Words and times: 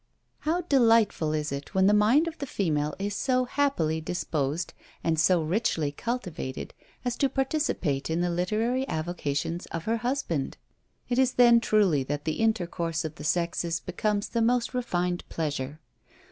How 0.39 0.61
delightful 0.61 1.31
is 1.31 1.51
it 1.51 1.75
when 1.75 1.85
the 1.85 1.93
mind 1.93 2.27
of 2.27 2.39
the 2.39 2.47
female 2.47 2.95
is 2.97 3.13
so 3.15 3.45
happily 3.45 4.01
disposed, 4.01 4.73
and 5.03 5.19
so 5.19 5.43
richly 5.43 5.91
cultivated, 5.91 6.73
as 7.05 7.15
to 7.17 7.29
participate 7.29 8.09
in 8.09 8.21
the 8.21 8.31
literary 8.31 8.87
avocations 8.87 9.67
of 9.67 9.83
her 9.85 9.97
husband! 9.97 10.57
It 11.07 11.19
is 11.19 11.33
then 11.33 11.59
truly 11.59 12.01
that 12.05 12.25
the 12.25 12.39
intercourse 12.41 13.05
of 13.05 13.13
the 13.13 13.23
sexes 13.23 13.79
becomes 13.79 14.29
the 14.29 14.41
most 14.41 14.73
refined 14.73 15.23
pleasure. 15.29 15.79